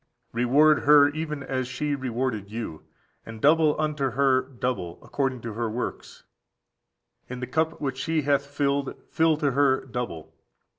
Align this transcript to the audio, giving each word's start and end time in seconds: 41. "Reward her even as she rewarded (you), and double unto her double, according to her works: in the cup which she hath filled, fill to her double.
41. 0.31 0.49
"Reward 0.49 0.79
her 0.85 1.09
even 1.09 1.43
as 1.43 1.67
she 1.67 1.93
rewarded 1.93 2.49
(you), 2.49 2.81
and 3.23 3.39
double 3.39 3.79
unto 3.79 4.09
her 4.09 4.41
double, 4.41 4.97
according 5.03 5.41
to 5.41 5.53
her 5.53 5.69
works: 5.69 6.23
in 7.29 7.39
the 7.39 7.45
cup 7.45 7.79
which 7.79 7.99
she 7.99 8.23
hath 8.23 8.47
filled, 8.47 8.95
fill 9.11 9.37
to 9.37 9.51
her 9.51 9.85
double. 9.85 10.33